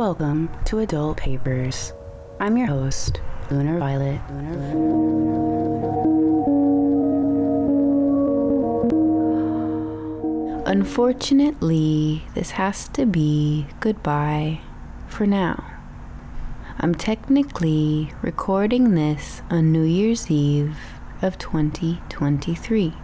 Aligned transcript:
Welcome 0.00 0.48
to 0.64 0.78
Adult 0.78 1.18
Papers. 1.18 1.92
I'm 2.40 2.56
your 2.56 2.68
host, 2.68 3.20
Lunar 3.50 3.78
Violet. 3.78 4.18
Unfortunately, 10.66 12.22
this 12.34 12.52
has 12.52 12.88
to 12.88 13.04
be 13.04 13.66
goodbye 13.80 14.60
for 15.06 15.26
now. 15.26 15.62
I'm 16.78 16.94
technically 16.94 18.14
recording 18.22 18.94
this 18.94 19.42
on 19.50 19.70
New 19.70 19.84
Year's 19.84 20.30
Eve 20.30 20.78
of 21.20 21.36
2023. 21.36 22.94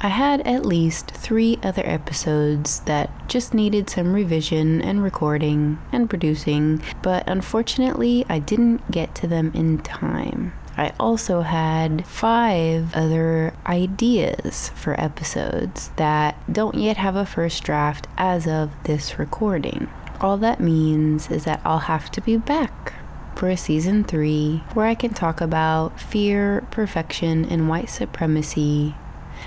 I 0.00 0.08
had 0.08 0.46
at 0.46 0.64
least 0.64 1.10
three 1.10 1.58
other 1.60 1.82
episodes 1.84 2.80
that 2.80 3.10
just 3.28 3.52
needed 3.52 3.90
some 3.90 4.12
revision 4.12 4.80
and 4.80 5.02
recording 5.02 5.78
and 5.90 6.08
producing, 6.08 6.80
but 7.02 7.28
unfortunately, 7.28 8.24
I 8.28 8.38
didn't 8.38 8.88
get 8.92 9.16
to 9.16 9.26
them 9.26 9.50
in 9.54 9.78
time. 9.78 10.52
I 10.76 10.92
also 11.00 11.40
had 11.40 12.06
five 12.06 12.94
other 12.94 13.54
ideas 13.66 14.70
for 14.76 14.98
episodes 15.00 15.90
that 15.96 16.36
don't 16.52 16.76
yet 16.76 16.96
have 16.98 17.16
a 17.16 17.26
first 17.26 17.64
draft 17.64 18.06
as 18.16 18.46
of 18.46 18.70
this 18.84 19.18
recording. 19.18 19.90
All 20.20 20.36
that 20.36 20.60
means 20.60 21.28
is 21.28 21.42
that 21.44 21.60
I'll 21.64 21.80
have 21.80 22.08
to 22.12 22.20
be 22.20 22.36
back 22.36 22.94
for 23.34 23.48
a 23.48 23.56
season 23.56 24.04
three 24.04 24.62
where 24.74 24.86
I 24.86 24.94
can 24.94 25.12
talk 25.12 25.40
about 25.40 26.00
fear, 26.00 26.64
perfection, 26.70 27.44
and 27.44 27.68
white 27.68 27.90
supremacy 27.90 28.94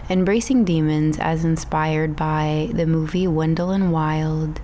Embracing 0.09 0.65
Demons 0.65 1.17
as 1.19 1.45
inspired 1.45 2.15
by 2.15 2.69
the 2.73 2.85
movie 2.85 3.27
Wendell 3.27 3.71
and 3.71 3.91
Wild, 3.91 4.61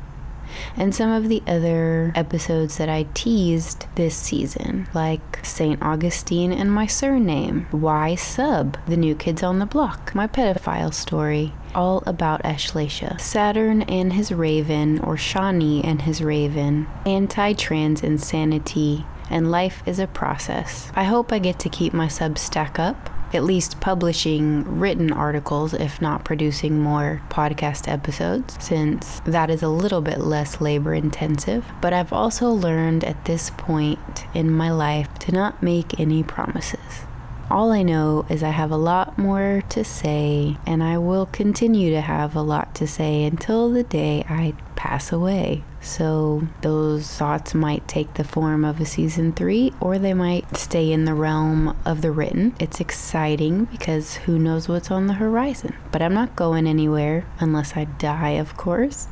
and 0.75 0.93
some 0.93 1.11
of 1.11 1.29
the 1.29 1.43
other 1.47 2.11
episodes 2.15 2.77
that 2.77 2.89
I 2.89 3.07
teased 3.13 3.85
this 3.95 4.15
season, 4.15 4.87
like 4.93 5.45
St. 5.45 5.81
Augustine 5.81 6.51
and 6.51 6.71
My 6.71 6.85
Surname, 6.85 7.67
Why 7.71 8.15
Sub, 8.15 8.77
The 8.87 8.97
New 8.97 9.15
Kids 9.15 9.43
on 9.43 9.59
the 9.59 9.65
Block, 9.65 10.13
My 10.15 10.27
Pedophile 10.27 10.93
Story, 10.93 11.53
all 11.75 12.03
about 12.05 12.43
Ashlacia, 12.43 13.19
Saturn 13.19 13.83
and 13.83 14.13
his 14.13 14.31
Raven, 14.31 14.99
or 14.99 15.15
Shani 15.15 15.83
and 15.83 16.03
his 16.03 16.21
Raven, 16.21 16.87
Anti 17.05 17.53
Trans 17.53 18.03
Insanity, 18.03 19.05
and 19.29 19.51
Life 19.51 19.83
is 19.85 19.99
a 19.99 20.07
Process. 20.07 20.91
I 20.95 21.03
hope 21.03 21.31
I 21.31 21.39
get 21.39 21.59
to 21.59 21.69
keep 21.69 21.93
my 21.93 22.07
Substack 22.07 22.79
up 22.79 23.09
at 23.33 23.43
least 23.43 23.79
publishing 23.79 24.79
written 24.79 25.11
articles, 25.11 25.73
if 25.73 26.01
not 26.01 26.23
producing 26.23 26.79
more 26.79 27.21
podcast 27.29 27.87
episodes, 27.87 28.57
since 28.63 29.21
that 29.25 29.49
is 29.49 29.61
a 29.61 29.69
little 29.69 30.01
bit 30.01 30.19
less 30.19 30.61
labor 30.61 30.93
intensive. 30.93 31.65
But 31.81 31.93
I've 31.93 32.13
also 32.13 32.49
learned 32.49 33.03
at 33.03 33.25
this 33.25 33.49
point 33.51 34.25
in 34.33 34.51
my 34.51 34.71
life 34.71 35.13
to 35.19 35.31
not 35.31 35.61
make 35.61 35.99
any 35.99 36.23
promises. 36.23 37.05
All 37.49 37.71
I 37.71 37.81
know 37.81 38.25
is 38.29 38.43
I 38.43 38.49
have 38.49 38.71
a 38.71 38.77
lot 38.77 39.17
more 39.17 39.63
to 39.69 39.83
say, 39.85 40.57
and 40.65 40.83
I 40.83 40.97
will 40.97 41.27
continue 41.27 41.91
to 41.91 42.01
have 42.01 42.35
a 42.35 42.41
lot 42.41 42.75
to 42.75 42.87
say 42.87 43.23
until 43.23 43.69
the 43.69 43.83
day 43.83 44.25
I 44.27 44.53
pass 44.75 45.13
away. 45.13 45.63
So 45.87 46.45
those 46.61 47.07
thoughts 47.07 47.53
might 47.53 47.87
take 47.87 48.15
the 48.15 48.25
form 48.25 48.65
of 48.65 48.81
a 48.81 48.85
season 48.85 49.31
three, 49.31 49.73
or 49.79 49.97
they 49.97 50.13
might 50.13 50.57
stay 50.57 50.91
in 50.91 51.05
the 51.05 51.13
realm 51.13 51.77
of 51.85 52.01
the 52.01 52.11
written. 52.11 52.53
It's 52.59 52.81
exciting 52.81 53.65
because 53.65 54.17
who 54.17 54.37
knows 54.37 54.67
what's 54.67 54.91
on 54.91 55.07
the 55.07 55.13
horizon. 55.13 55.73
But 55.93 56.01
I'm 56.01 56.13
not 56.13 56.35
going 56.35 56.67
anywhere 56.67 57.25
unless 57.39 57.77
I 57.77 57.85
die, 57.85 58.31
of 58.31 58.57
course. 58.57 59.07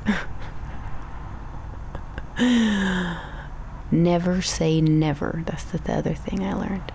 never 3.90 4.42
say 4.42 4.82
never. 4.82 5.44
That's 5.46 5.64
the 5.64 5.94
other 5.94 6.14
thing 6.14 6.44
I 6.44 6.54
learned. 6.54 6.92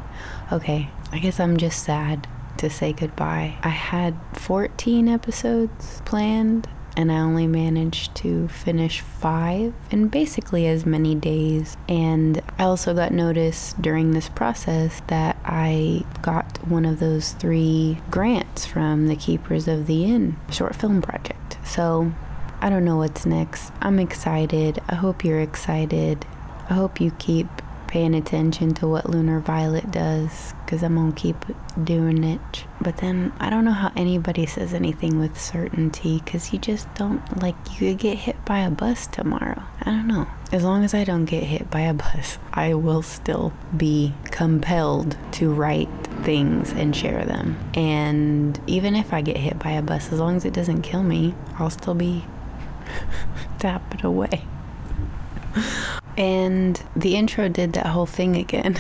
Okay, 0.53 0.91
I 1.11 1.19
guess 1.21 1.41
I'm 1.41 1.57
just 1.57 1.83
sad 1.83 2.29
to 2.59 2.69
say 2.69 2.93
goodbye. 2.93 3.57
I 3.63 3.71
had 3.71 4.15
14 4.35 5.09
episodes 5.09 6.03
planned 6.05 6.69
and 7.01 7.11
I 7.11 7.21
only 7.21 7.47
managed 7.47 8.15
to 8.17 8.47
finish 8.49 9.01
five 9.01 9.73
in 9.91 10.09
basically 10.09 10.67
as 10.67 10.85
many 10.85 11.15
days. 11.15 11.79
And 11.89 12.43
I 12.59 12.65
also 12.65 12.93
got 12.93 13.11
notice 13.11 13.75
during 13.81 14.11
this 14.11 14.29
process 14.29 15.01
that 15.07 15.39
I 15.45 16.05
got 16.21 16.59
one 16.69 16.85
of 16.85 17.01
those 17.01 17.33
three 17.33 17.99
grants 18.11 18.67
from 18.67 19.07
the 19.07 19.17
Keepers 19.17 19.67
of 19.67 19.87
the 19.87 20.05
Inn 20.05 20.37
short 20.51 20.77
film 20.77 21.01
project. 21.01 21.57
So 21.65 22.13
I 22.61 22.69
don't 22.69 22.85
know 22.85 22.99
what's 22.99 23.25
next. 23.25 23.73
I'm 23.81 23.99
excited. 23.99 24.79
I 24.89 24.97
hope 24.97 25.25
you're 25.25 25.41
excited. 25.41 26.27
I 26.69 26.75
hope 26.75 27.01
you 27.01 27.13
keep 27.13 27.49
paying 27.91 28.15
attention 28.15 28.73
to 28.73 28.87
what 28.87 29.11
Lunar 29.11 29.41
Violet 29.41 29.91
does 29.91 30.55
because 30.65 30.85
I'm 30.85 30.95
gonna 30.95 31.11
keep 31.11 31.45
doing 31.83 32.23
it. 32.23 32.65
But 32.81 32.99
then 32.99 33.33
I 33.41 33.51
don't 33.51 33.65
know 33.65 33.73
how 33.73 33.91
anybody 33.97 34.47
says 34.47 34.73
anything 34.73 35.19
with 35.19 35.39
certainty 35.39 36.23
because 36.25 36.53
you 36.53 36.61
just 36.61 36.93
don't 36.95 37.43
like 37.43 37.57
you 37.73 37.91
could 37.91 37.99
get 37.99 38.19
hit 38.19 38.45
by 38.45 38.61
a 38.61 38.71
bus 38.71 39.09
tomorrow. 39.09 39.65
I 39.81 39.87
don't 39.87 40.07
know. 40.07 40.29
As 40.53 40.63
long 40.63 40.85
as 40.85 40.95
I 40.95 41.03
don't 41.03 41.25
get 41.25 41.43
hit 41.43 41.69
by 41.69 41.81
a 41.81 41.93
bus, 41.93 42.39
I 42.53 42.75
will 42.75 43.03
still 43.03 43.53
be 43.77 44.15
compelled 44.27 45.17
to 45.33 45.53
write 45.53 45.91
things 46.23 46.71
and 46.71 46.95
share 46.95 47.25
them. 47.25 47.59
And 47.75 48.61
even 48.69 48.95
if 48.95 49.13
I 49.13 49.21
get 49.21 49.37
hit 49.37 49.59
by 49.59 49.73
a 49.73 49.83
bus, 49.83 50.13
as 50.13 50.21
long 50.21 50.37
as 50.37 50.45
it 50.45 50.53
doesn't 50.53 50.83
kill 50.83 51.03
me, 51.03 51.35
I'll 51.59 51.71
still 51.71 51.95
be 51.95 52.25
tapping 53.59 54.07
away. 54.07 54.45
And 56.21 56.81
the 56.95 57.17
intro 57.17 57.49
did 57.49 57.73
that 57.73 57.87
whole 57.87 58.05
thing 58.05 58.37
again. 58.37 58.77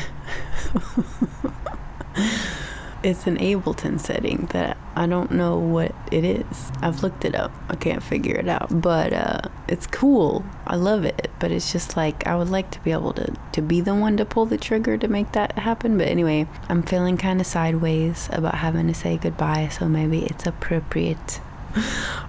it's 3.02 3.26
an 3.26 3.38
Ableton 3.38 3.98
setting 3.98 4.46
that 4.52 4.76
I 4.94 5.06
don't 5.06 5.30
know 5.30 5.56
what 5.56 5.94
it 6.12 6.22
is. 6.22 6.70
I've 6.82 7.02
looked 7.02 7.24
it 7.24 7.34
up. 7.34 7.50
I 7.70 7.76
can't 7.76 8.02
figure 8.02 8.36
it 8.36 8.46
out. 8.46 8.82
But 8.82 9.14
uh, 9.14 9.40
it's 9.68 9.86
cool. 9.86 10.44
I 10.66 10.76
love 10.76 11.06
it. 11.06 11.30
But 11.38 11.50
it's 11.50 11.72
just 11.72 11.96
like 11.96 12.26
I 12.26 12.36
would 12.36 12.50
like 12.50 12.70
to 12.72 12.80
be 12.80 12.92
able 12.92 13.14
to 13.14 13.34
to 13.52 13.62
be 13.62 13.80
the 13.80 13.94
one 13.94 14.18
to 14.18 14.26
pull 14.26 14.44
the 14.44 14.58
trigger 14.58 14.98
to 14.98 15.08
make 15.08 15.32
that 15.32 15.52
happen. 15.52 15.96
But 15.96 16.08
anyway, 16.08 16.46
I'm 16.68 16.82
feeling 16.82 17.16
kind 17.16 17.40
of 17.40 17.46
sideways 17.46 18.28
about 18.32 18.56
having 18.56 18.86
to 18.88 18.94
say 18.94 19.16
goodbye, 19.16 19.68
so 19.68 19.88
maybe 19.88 20.26
it's 20.26 20.44
appropriate. 20.46 21.40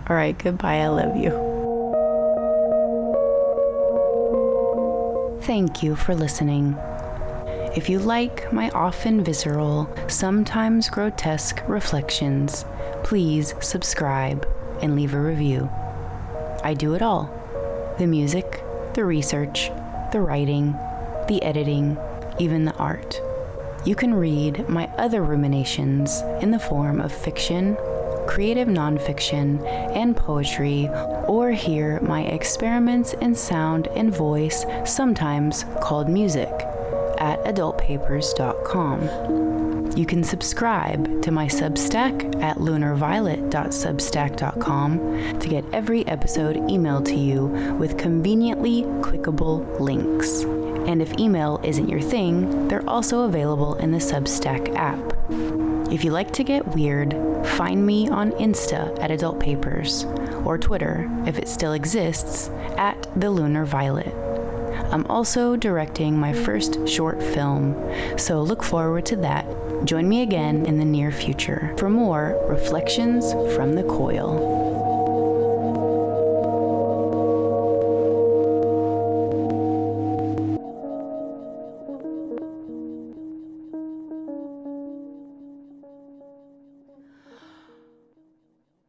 All 0.08 0.16
right, 0.16 0.38
goodbye. 0.38 0.78
I 0.78 0.88
love 0.88 1.18
you. 1.18 1.51
Thank 5.42 5.82
you 5.82 5.96
for 5.96 6.14
listening. 6.14 6.78
If 7.76 7.90
you 7.90 7.98
like 7.98 8.54
my 8.54 8.70
often 8.70 9.24
visceral, 9.24 9.90
sometimes 10.08 10.88
grotesque 10.88 11.64
reflections, 11.68 12.64
please 13.04 13.56
subscribe 13.60 14.48
and 14.84 14.96
leave 14.96 15.16
a 15.16 15.20
review. 15.20 15.68
I 16.64 16.76
do 16.76 16.94
it 16.94 17.02
all 17.02 17.34
the 17.98 18.06
music, 18.06 18.64
the 18.94 19.04
research, 19.04 19.72
the 20.12 20.22
writing, 20.22 20.74
the 21.28 21.42
editing, 21.42 21.98
even 22.38 22.66
the 22.66 22.76
art. 22.76 23.20
You 23.84 23.96
can 23.96 24.14
read 24.14 24.70
my 24.70 24.86
other 24.98 25.24
ruminations 25.24 26.22
in 26.40 26.52
the 26.52 26.60
form 26.60 27.02
of 27.02 27.12
fiction, 27.12 27.78
creative 28.32 28.70
nonfiction, 28.70 29.62
and 29.94 30.16
poetry, 30.16 30.88
or 31.28 31.52
hear 31.52 32.00
my 32.00 32.24
experiments 32.24 33.12
in 33.16 33.36
sound 33.36 33.90
and 33.90 34.16
voice, 34.16 34.66
sometimes 34.86 35.66
called 35.82 36.08
music, 36.08 36.48
at 37.18 37.44
adultpapers.com. 37.44 39.98
You 39.98 40.06
can 40.06 40.24
subscribe 40.24 41.22
to 41.24 41.32
my 41.32 41.48
Substack 41.48 42.42
at 42.42 42.60
lunarviolet.substack.com 42.60 45.40
to 45.40 45.50
get 45.50 45.66
every 45.74 46.08
episode 46.08 46.56
emailed 46.56 47.04
to 47.08 47.16
you 47.16 47.48
with 47.78 47.98
conveniently 47.98 48.84
clickable 49.02 49.78
links. 49.82 50.44
And 50.88 51.02
if 51.02 51.20
email 51.20 51.60
isn't 51.66 51.90
your 51.90 52.00
thing, 52.00 52.70
they're 52.70 52.90
also 52.90 53.24
available 53.24 53.76
in 53.76 53.92
the 53.92 53.98
Substack 53.98 54.74
app. 54.78 55.02
If 55.92 56.06
you 56.06 56.12
like 56.12 56.32
to 56.34 56.44
get 56.46 56.66
weird, 56.70 57.12
find 57.58 57.86
me 57.86 58.08
on 58.08 58.32
Insta 58.32 58.98
at 59.02 59.12
Adult 59.12 59.42
Papers 59.42 60.06
or 60.46 60.58
Twitter, 60.58 61.12
if 61.28 61.38
it 61.38 61.50
still 61.50 61.74
exists, 61.74 62.50
at 62.78 63.08
The 63.20 63.30
Lunar 63.30 63.66
Violet. 63.66 64.16
I'm 64.94 65.06
also 65.08 65.58
directing 65.58 66.18
my 66.18 66.32
first 66.32 66.88
short 66.88 67.22
film, 67.22 67.76
so 68.18 68.42
look 68.42 68.64
forward 68.64 69.06
to 69.08 69.18
that. 69.18 69.46
Join 69.84 70.08
me 70.08 70.22
again 70.22 70.66
in 70.66 70.78
the 70.78 70.86
near 70.86 71.12
future 71.12 71.76
for 71.78 71.90
more 71.90 72.42
Reflections 72.48 73.34
from 73.54 73.74
the 73.74 73.84
Coil. 73.84 74.71